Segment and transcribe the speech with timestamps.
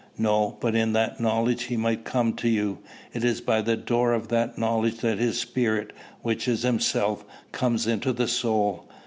[0.17, 2.79] "No; but in that knowledge he might come to you.
[3.13, 5.93] It is by the door of that knowledge that his Spirit,
[6.23, 8.89] which is himself, comes into the soul.